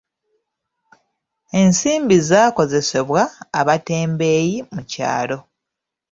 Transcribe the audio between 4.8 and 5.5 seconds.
kyalo.